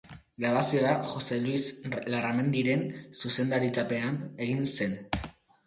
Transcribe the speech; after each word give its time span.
Grabazioa 0.43 0.93
Jose 1.11 1.37
Luis 1.43 1.65
Larramendiren 2.15 2.83
zuzendaritzapean 3.21 4.21
egin 4.49 4.69
zen. 4.77 5.01